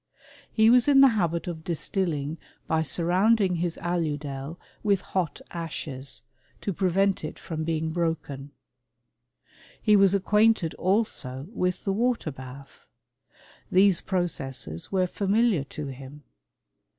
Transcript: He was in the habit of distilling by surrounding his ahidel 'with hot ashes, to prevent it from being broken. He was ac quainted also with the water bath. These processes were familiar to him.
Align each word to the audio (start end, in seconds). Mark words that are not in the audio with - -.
He 0.51 0.71
was 0.71 0.87
in 0.87 1.01
the 1.01 1.09
habit 1.09 1.45
of 1.45 1.63
distilling 1.63 2.39
by 2.65 2.81
surrounding 2.81 3.57
his 3.57 3.77
ahidel 3.77 4.57
'with 4.81 5.01
hot 5.01 5.41
ashes, 5.51 6.23
to 6.61 6.73
prevent 6.73 7.23
it 7.23 7.37
from 7.37 7.63
being 7.63 7.91
broken. 7.91 8.49
He 9.79 9.95
was 9.95 10.15
ac 10.15 10.23
quainted 10.23 10.73
also 10.73 11.45
with 11.53 11.83
the 11.83 11.93
water 11.93 12.31
bath. 12.31 12.87
These 13.71 14.01
processes 14.01 14.91
were 14.91 15.05
familiar 15.05 15.63
to 15.65 15.89
him. 15.89 16.23